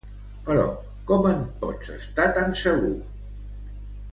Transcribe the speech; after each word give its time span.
Però 0.45 0.63
com 1.11 1.27
en 1.33 1.43
pot 1.65 1.91
estar 1.97 2.25
tan 2.39 2.59
segur? 2.63 2.93